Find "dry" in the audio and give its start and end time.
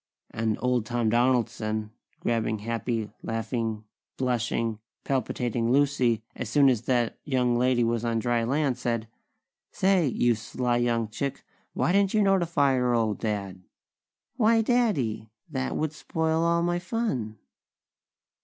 8.17-8.43